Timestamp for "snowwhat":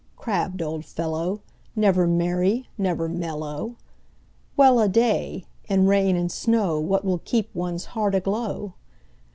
6.31-7.03